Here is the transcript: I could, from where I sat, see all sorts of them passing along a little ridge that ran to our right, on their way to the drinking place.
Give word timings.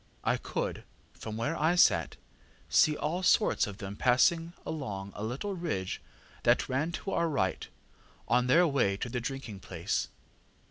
I 0.23 0.37
could, 0.37 0.83
from 1.13 1.37
where 1.37 1.55
I 1.55 1.75
sat, 1.75 2.17
see 2.69 2.97
all 2.97 3.21
sorts 3.21 3.67
of 3.67 3.77
them 3.77 3.95
passing 3.95 4.53
along 4.65 5.13
a 5.15 5.23
little 5.23 5.53
ridge 5.55 6.01
that 6.41 6.67
ran 6.67 6.91
to 6.93 7.11
our 7.11 7.29
right, 7.29 7.67
on 8.27 8.47
their 8.47 8.65
way 8.65 8.97
to 8.97 9.09
the 9.09 9.21
drinking 9.21 9.59
place. 9.59 10.07